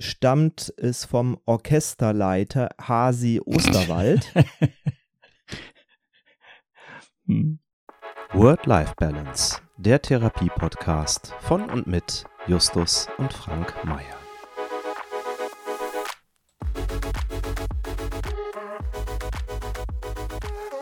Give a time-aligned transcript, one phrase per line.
[0.00, 4.32] stammt es vom Orchesterleiter Hasi Osterwald.
[7.26, 7.60] Hm.
[8.32, 14.16] Work-Life-Balance, der Therapie-Podcast von und mit Justus und Frank Mayer.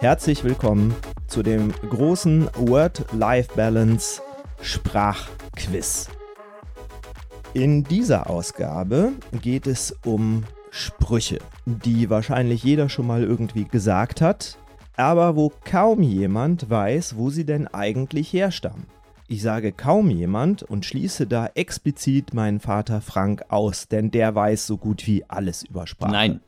[0.00, 0.94] Herzlich willkommen
[1.26, 4.22] zu dem großen Word-Life-Balance
[4.62, 6.08] Sprachquiz.
[7.52, 9.12] In dieser Ausgabe
[9.42, 14.56] geht es um Sprüche, die wahrscheinlich jeder schon mal irgendwie gesagt hat,
[14.96, 18.86] aber wo kaum jemand weiß, wo sie denn eigentlich herstammen.
[19.26, 24.68] Ich sage kaum jemand und schließe da explizit meinen Vater Frank aus, denn der weiß
[24.68, 26.12] so gut wie alles über Sprache.
[26.12, 26.40] Nein.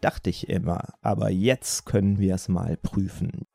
[0.00, 3.46] Dachte ich immer, aber jetzt können wir es mal prüfen.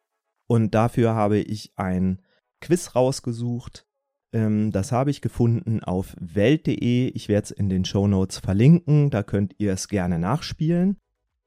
[0.48, 2.22] Und dafür habe ich ein
[2.62, 3.86] Quiz rausgesucht,
[4.34, 7.10] ähm, das habe ich gefunden auf welt.de.
[7.10, 9.10] Ich werde es in den Show Notes verlinken.
[9.10, 10.98] Da könnt ihr es gerne nachspielen.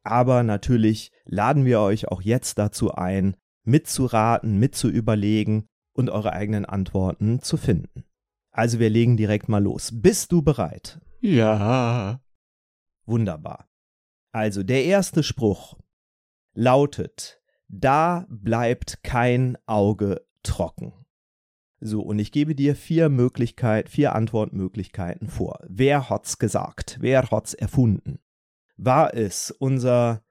[0.03, 7.41] Aber natürlich laden wir euch auch jetzt dazu ein, mitzuraten, mitzuüberlegen und eure eigenen Antworten
[7.41, 8.05] zu finden.
[8.51, 9.91] Also wir legen direkt mal los.
[9.93, 11.01] Bist du bereit?
[11.21, 12.21] Ja.
[13.07, 13.69] Wunderbar.
[14.33, 15.79] Also der erste Spruch
[16.53, 21.04] lautet, da bleibt kein Auge trocken.
[21.87, 25.59] So, und ich gebe dir vier Möglichkeiten, vier Antwortmöglichkeiten vor.
[25.69, 26.97] Wer hat's gesagt?
[27.03, 28.21] Wer hat's erfunden?
[28.79, 30.23] War es unser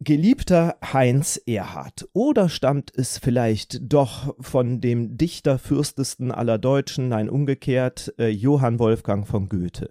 [0.00, 7.30] geliebter Heinz Erhard oder stammt es vielleicht doch von dem Dichter fürstesten aller Deutschen, nein
[7.30, 9.90] umgekehrt, äh, Johann Wolfgang von Goethe?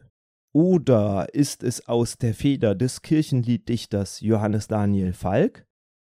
[0.51, 5.65] Oder ist es aus der Feder des Kirchenlieddichters Johannes Daniel Falk?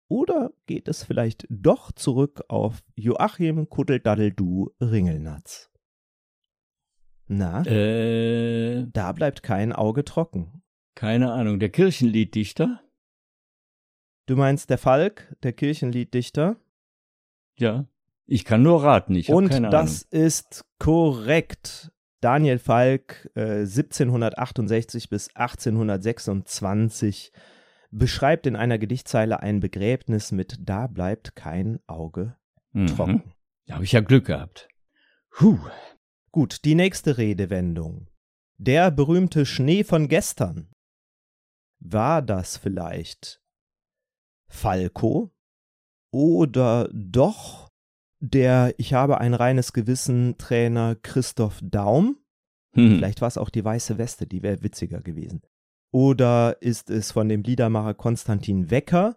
[0.08, 5.70] Oder geht es vielleicht doch zurück auf Joachim Kuddeldaddeldu Ringelnatz?
[7.28, 10.62] Na, Äh, da bleibt kein Auge trocken.
[10.94, 11.58] keine Ahnung.
[11.58, 12.80] Der Kirchenlieddichter?
[14.26, 16.56] Du meinst der Falk, der Kirchenlieddichter?
[17.58, 17.86] Ja.
[18.26, 19.14] Ich kann nur raten.
[19.14, 21.92] Ich habe Und keine das ist korrekt.
[22.20, 27.30] Daniel Falk, äh, 1768 bis 1826,
[27.98, 32.36] beschreibt in einer Gedichtzeile ein Begräbnis mit Da bleibt kein Auge
[32.72, 32.86] Ahnung.
[32.86, 33.12] trocken.
[33.12, 33.32] Mhm.
[33.66, 34.68] Da habe ich ja Glück gehabt.
[35.40, 35.58] Huh.
[36.30, 38.08] Gut, die nächste Redewendung.
[38.58, 40.70] Der berühmte Schnee von gestern.
[41.78, 43.42] War das vielleicht
[44.48, 45.34] Falco?
[46.10, 47.70] Oder doch
[48.20, 52.18] der Ich habe ein reines Gewissen Trainer Christoph Daum?
[52.72, 52.96] Hm.
[52.96, 55.42] Vielleicht war es auch die weiße Weste, die wäre witziger gewesen.
[55.96, 59.16] Oder ist es von dem Liedermacher Konstantin Wecker?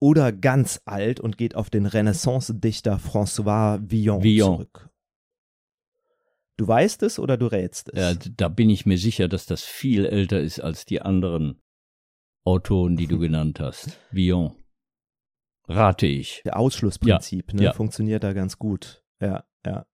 [0.00, 4.54] Oder ganz alt und geht auf den Renaissance-Dichter François Villon, Villon.
[4.56, 4.88] zurück?
[6.56, 7.98] Du weißt es oder du rätst es?
[7.98, 11.60] Ja, da bin ich mir sicher, dass das viel älter ist als die anderen
[12.44, 14.00] Autoren, die du genannt hast.
[14.10, 14.54] Villon.
[15.68, 16.40] Rate ich.
[16.46, 17.72] Der Ausschlussprinzip ne, ja.
[17.74, 19.04] funktioniert da ganz gut.
[19.20, 19.84] Ja, ja.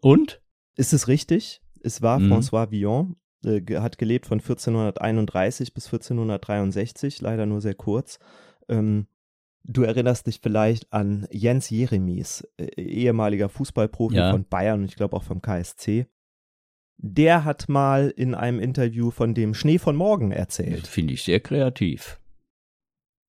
[0.00, 0.40] Und?
[0.76, 1.60] Ist es richtig?
[1.82, 2.32] Es war Mhm.
[2.34, 8.18] François Villon, äh, hat gelebt von 1431 bis 1463, leider nur sehr kurz.
[8.68, 9.06] Ähm,
[9.64, 14.30] du erinnerst dich vielleicht an Jens Jeremies, äh, ehemaliger Fußballprofi Ja.
[14.30, 16.06] von Bayern und ich glaube auch vom KSC.
[16.98, 20.86] Der hat mal in einem Interview von dem Schnee von morgen erzählt.
[20.86, 22.20] Finde ich sehr kreativ.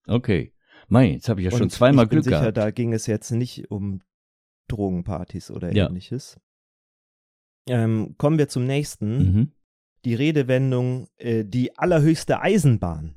[0.08, 0.54] Okay.
[0.90, 2.58] Mei, jetzt habe ich ja schon Und zweimal ich bin Glück sicher, gehabt.
[2.58, 4.02] da ging es jetzt nicht um
[4.68, 5.88] Drogenpartys oder Ja.
[5.88, 6.40] ähnliches.
[7.68, 9.18] Ähm, kommen wir zum nächsten.
[9.18, 9.52] Mhm.
[10.06, 13.16] Die Redewendung äh, die allerhöchste Eisenbahn.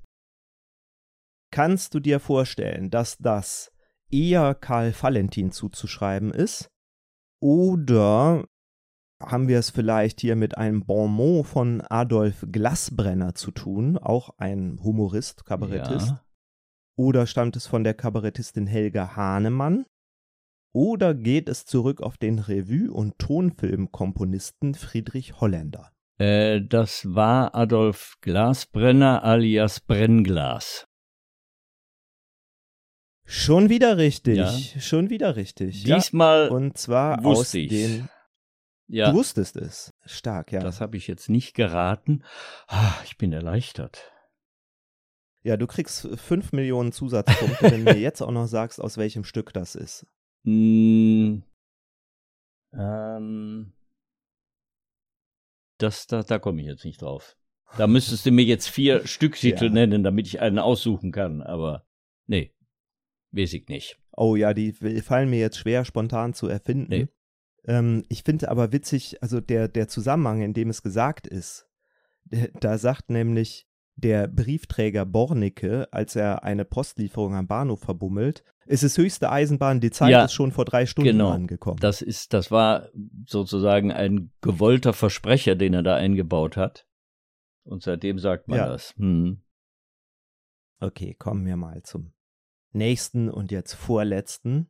[1.52, 3.72] Kannst du dir vorstellen, dass das
[4.10, 6.70] eher Karl Valentin zuzuschreiben ist?
[7.40, 8.46] Oder
[9.22, 14.78] haben wir es vielleicht hier mit einem Bonmot von Adolf Glasbrenner zu tun, auch ein
[14.82, 16.08] Humorist, Kabarettist?
[16.08, 16.24] Ja.
[16.98, 19.86] Oder stammt es von der Kabarettistin Helga Hahnemann?
[20.74, 25.92] Oder geht es zurück auf den Revue- und Tonfilmkomponisten Friedrich Holländer?
[26.18, 30.86] Äh, das war Adolf Glasbrenner alias Brennglas.
[33.24, 34.36] Schon wieder richtig.
[34.36, 34.80] Ja.
[34.80, 35.84] Schon wieder richtig.
[35.84, 35.96] Ja.
[35.96, 37.70] Diesmal, Und zwar aus ich's.
[37.70, 38.08] den.
[38.86, 39.92] ja, Du wusstest es.
[40.04, 40.60] Stark, ja.
[40.60, 42.22] das habe ich jetzt nicht geraten.
[42.68, 44.12] Ah, ich bin erleichtert.
[45.42, 49.24] ja, du kriegst fünf Millionen Zusatzpunkte, wenn du mir jetzt auch noch sagst, aus welchem
[49.24, 50.06] Stück das ist.
[50.44, 51.38] Mm,
[52.72, 53.72] ähm,
[55.78, 57.36] das, da, da komme ich jetzt nicht drauf.
[57.76, 59.70] Da müsstest du mir jetzt vier Stücktitel Ja.
[59.70, 61.86] nennen, damit ich einen aussuchen kann, aber
[62.26, 62.54] nee,
[63.32, 63.98] weiß ich nicht.
[64.12, 66.88] Oh ja, die fallen mir jetzt schwer spontan zu erfinden.
[66.88, 67.08] Nee.
[67.64, 71.66] Ähm, ich finde aber witzig, also der, der Zusammenhang, in dem es gesagt ist,
[72.60, 78.98] Da sagt nämlich der Briefträger Bornicke, als er eine Postlieferung am Bahnhof verbummelt, es ist
[78.98, 81.30] höchste Eisenbahn, die Zeit Ja, ist schon vor drei Stunden genau.
[81.30, 81.78] angekommen.
[81.80, 82.88] Das ist, das war
[83.24, 86.86] sozusagen ein gewollter Versprecher, den er da eingebaut hat.
[87.64, 88.68] Und seitdem sagt man Ja.
[88.68, 88.94] das.
[88.96, 89.42] Hm.
[90.80, 92.12] Okay, kommen wir mal zum
[92.72, 94.68] nächsten und jetzt vorletzten.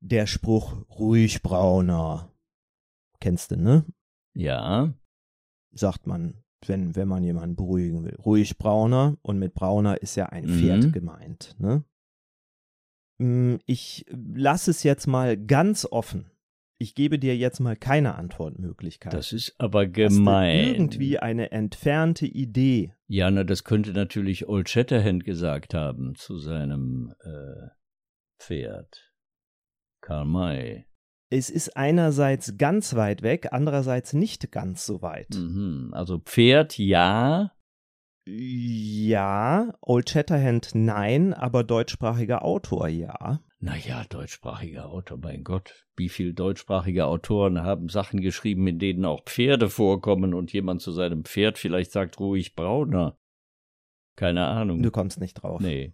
[0.00, 2.32] Der Spruch ruhig Brauner.
[3.20, 3.84] Kennst du, ne?
[4.34, 4.94] Ja,
[5.72, 8.16] Sagt man, wenn, wenn man jemanden beruhigen will.
[8.16, 10.58] Ruhig Brauner und mit Brauner ist ja ein Mhm.
[10.58, 11.84] Pferd gemeint, ne?
[13.18, 16.30] Mm, Ich lasse es jetzt mal ganz offen.
[16.80, 19.12] Ich gebe dir jetzt mal keine Antwortmöglichkeit.
[19.12, 20.74] das ist aber Hast du gemein.
[20.74, 22.94] irgendwie eine entfernte Idee.
[23.08, 27.68] Ja, na, das könnte natürlich Old Shatterhand gesagt haben zu seinem äh,
[28.38, 29.12] Pferd.
[30.00, 30.86] Karl May.
[31.30, 35.34] Es ist einerseits ganz weit weg, andererseits nicht ganz so weit.
[35.34, 35.90] Mhm.
[35.92, 37.52] Also Pferd ja,
[38.26, 43.40] Ja, Old Shatterhand nein, aber deutschsprachiger Autor ja.
[43.60, 45.84] Naja, deutschsprachiger Autor, mein Gott.
[45.96, 50.92] Wie viele deutschsprachige Autoren haben Sachen geschrieben, in denen auch Pferde vorkommen und jemand zu
[50.92, 53.18] seinem Pferd vielleicht sagt ruhig Brauner?
[54.14, 54.82] Keine Ahnung.
[54.82, 55.60] Du kommst nicht drauf.
[55.60, 55.92] nee.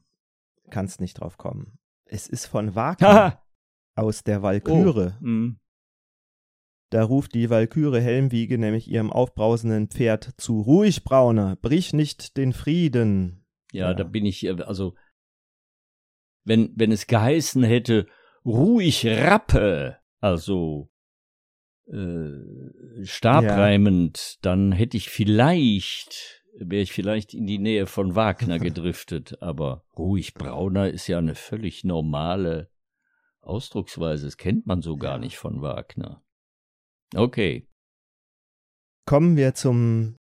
[0.71, 1.79] Kannst nicht drauf kommen.
[2.07, 3.44] Es ist von Wagner!
[3.95, 5.17] Aus der Walküre.
[5.21, 5.25] Oh.
[5.25, 5.61] hm.
[6.91, 12.53] Da ruft die Walküre Helmwiege nämlich ihrem aufbrausenden Pferd zu: Ruhig, Brauner, brich nicht den
[12.53, 13.45] Frieden.
[13.73, 13.95] Ja, Ja.
[13.95, 14.95] da bin ich, äh, also,
[16.45, 18.07] wenn, wenn es geheißen hätte,
[18.45, 20.91] ruhig Rappe, also,
[21.87, 29.43] äh, stabreimend, dann hätte ich vielleicht, wäre ich vielleicht in die Nähe von Wagner gedriftet,
[29.43, 32.71] aber ruhig Brauner ist ja eine völlig normale
[33.47, 36.23] Ausdrucksweise, das kennt man so gar nicht von Wagner.
[37.15, 37.67] Okay,
[39.07, 40.17] Kommen wir zum,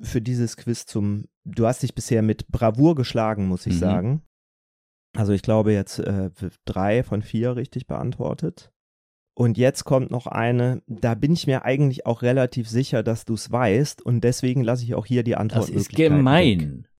[0.00, 3.78] für dieses Quiz zum, du hast dich bisher mit Bravour geschlagen, muss ich Mhm.
[3.78, 4.22] sagen.
[5.16, 6.30] Also ich glaube jetzt äh,
[6.64, 8.72] drei von vier richtig beantwortet.
[9.36, 13.34] Und jetzt kommt noch eine, da bin ich mir eigentlich auch relativ sicher, dass du
[13.34, 16.60] es weißt und deswegen lasse ich auch hier die das Antwortmöglichkeit ist gemein.
[16.84, 16.90] Weg.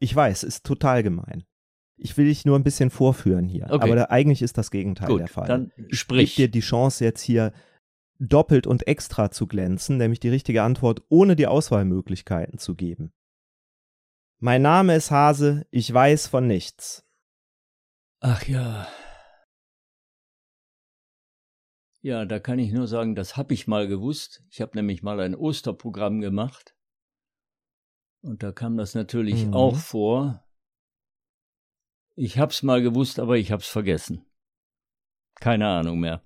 [0.00, 1.44] Ich weiß, ist total gemein.
[2.00, 3.64] Ich will dich nur ein bisschen vorführen hier.
[3.70, 3.74] Okay.
[3.84, 5.48] Aber da, eigentlich ist das Gegenteil Gut, der Fall.
[5.48, 6.34] dann Ich gebe sprich.
[6.36, 7.52] dir die Chance, jetzt hier
[8.20, 13.12] doppelt und extra zu glänzen, nämlich die richtige Antwort ohne die Auswahlmöglichkeiten zu geben.
[14.40, 17.04] Mein Name ist Hase, ich weiß von nichts.
[18.20, 18.86] Ach ja.
[22.00, 24.44] Ja, da kann ich nur sagen, das habe ich mal gewusst.
[24.50, 26.74] Ich habe nämlich mal ein Osterprogramm gemacht.
[28.20, 29.54] Und da kam das natürlich Mhm.
[29.54, 30.44] auch vor.
[32.20, 34.24] Ich hab's mal gewusst, aber ich hab's vergessen.
[35.36, 36.20] Keine Ahnung mehr.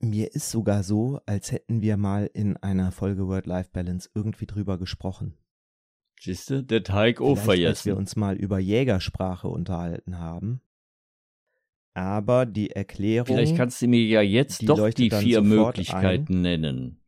[0.00, 5.38] Mir ist sogar so, als hätten wir mal in einer Folge Word-Life-Balance irgendwie drüber gesprochen.
[6.20, 7.92] Siehste, der Teig auch als wir vergessen.
[7.92, 10.60] uns mal über Jägersprache unterhalten haben.
[11.94, 13.36] Aber die Erklärung.
[13.36, 17.00] Vielleicht kannst du mir ja jetzt die doch die vier Möglichkeiten nennen.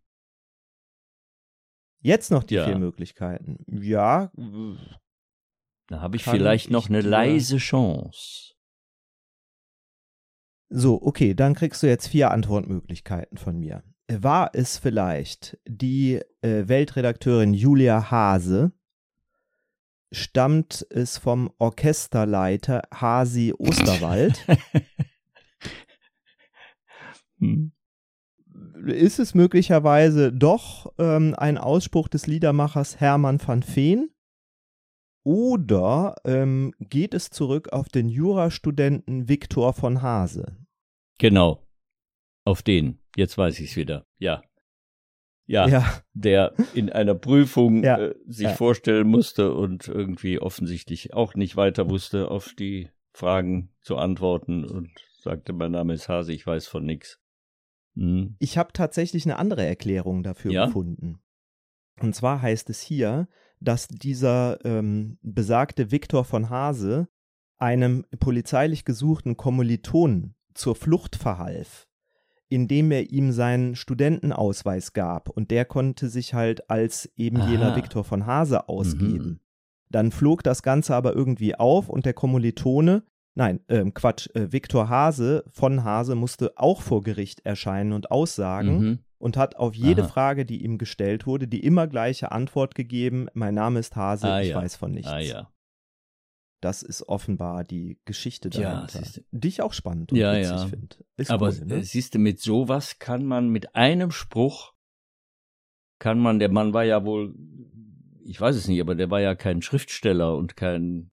[2.01, 2.67] jetzt noch die Ja.
[2.67, 3.65] vier Möglichkeiten.
[3.67, 4.31] Ja,
[5.89, 8.55] Da habe ich vielleicht noch ich eine leise Chance.
[10.69, 13.83] So, okay, dann kriegst du jetzt vier Antwortmöglichkeiten von mir.
[14.11, 18.73] War es vielleicht die äh, Weltredakteurin Julia Hase?
[20.13, 24.47] Stammt es vom Orchesterleiter Hasi Osterwald?
[27.41, 27.71] Hm.
[28.87, 34.11] Ist es möglicherweise doch ähm, ein Ausspruch des Liedermachers Hermann van Veen?
[35.25, 40.57] Oder ähm, geht es zurück auf den Jurastudenten Viktor von Hase?
[41.19, 41.67] Genau.
[42.45, 43.01] Auf den.
[43.17, 44.07] Jetzt weiß ich's wieder.
[44.19, 44.43] Ja.
[45.47, 46.03] Ja, ja.
[46.13, 48.55] der in einer Prüfung Ja, äh, sich ja.
[48.55, 54.91] vorstellen musste und irgendwie offensichtlich auch nicht weiter wusste, auf die Fragen zu antworten und
[55.23, 57.19] sagte, mein Name ist Hase, ich weiß von nix.
[57.97, 58.37] Hm.
[58.39, 60.67] Ich habe tatsächlich eine andere Erklärung dafür Ja?
[60.67, 61.19] gefunden.
[62.01, 63.29] Und zwar heißt es hier,
[63.61, 67.09] dass dieser ähm, besagte Viktor von Hase
[67.59, 71.89] einem polizeilich gesuchten Kommilitonen zur Flucht verhalf,
[72.49, 77.77] indem er ihm seinen Studentenausweis gab und der konnte sich halt als eben jener Aha.
[77.77, 79.27] Viktor von Hase ausgeben.
[79.27, 79.41] Mhm.
[79.91, 83.03] Dann flog das Ganze aber irgendwie auf und der Kommilitone,
[83.35, 88.79] nein, ähm, Quatsch, äh, Viktor Hase von Hase musste auch vor Gericht erscheinen und aussagen
[88.79, 88.99] Mhm.
[89.19, 90.09] Und hat auf jede Aha.
[90.09, 94.41] Frage, die ihm gestellt wurde, die immer gleiche Antwort gegeben: Mein Name ist Hase, Ah,
[94.41, 94.57] ich ja.
[94.57, 95.11] weiß von nichts.
[95.11, 95.53] Ah ja.
[96.61, 99.25] Das ist offenbar die Geschichte dahinter, siehste.
[99.31, 100.67] die ich auch spannend und Ja, witzig ja.
[100.67, 100.97] finde.
[101.29, 101.75] Aber cool, ne?
[101.77, 104.73] äh, siehst du, mit sowas kann man mit einem Spruch
[105.99, 107.35] kann man, der Mann war ja wohl,
[108.25, 111.11] ich weiß es nicht, aber der war ja kein Schriftsteller und kein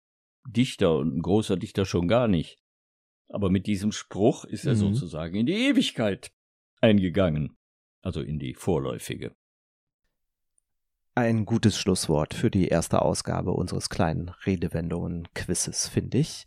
[0.48, 2.58] Dichter und ein großer Dichter schon gar nicht.
[3.30, 4.78] Aber mit diesem Spruch ist er mhm.
[4.78, 6.32] sozusagen in die Ewigkeit
[6.82, 7.56] eingegangen,
[8.02, 9.36] also in die vorläufige.
[11.14, 16.46] Ein gutes Schlusswort für die erste Ausgabe unseres kleinen Redewendungen-Quizzes, finde ich.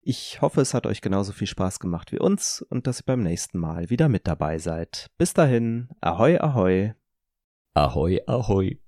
[0.00, 3.22] Ich hoffe, es hat euch genauso viel Spaß gemacht wie uns und dass ihr beim
[3.22, 5.10] nächsten Mal wieder mit dabei seid.
[5.18, 6.94] Bis dahin, ahoi, ahoi.
[7.74, 8.80] Ahoi, ahoi.